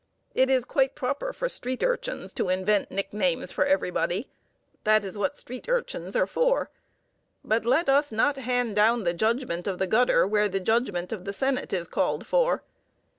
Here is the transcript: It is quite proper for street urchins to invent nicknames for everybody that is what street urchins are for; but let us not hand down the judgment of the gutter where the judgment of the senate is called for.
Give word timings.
It 0.33 0.49
is 0.49 0.65
quite 0.65 0.95
proper 0.95 1.31
for 1.31 1.47
street 1.47 1.83
urchins 1.83 2.33
to 2.33 2.49
invent 2.49 2.89
nicknames 2.89 3.51
for 3.51 3.65
everybody 3.67 4.31
that 4.83 5.05
is 5.05 5.15
what 5.15 5.37
street 5.37 5.69
urchins 5.69 6.15
are 6.15 6.25
for; 6.25 6.71
but 7.43 7.65
let 7.67 7.87
us 7.87 8.11
not 8.11 8.37
hand 8.37 8.75
down 8.75 9.03
the 9.03 9.13
judgment 9.13 9.67
of 9.67 9.77
the 9.77 9.85
gutter 9.85 10.25
where 10.25 10.49
the 10.49 10.59
judgment 10.59 11.11
of 11.11 11.25
the 11.25 11.33
senate 11.33 11.71
is 11.71 11.87
called 11.87 12.25
for. 12.25 12.63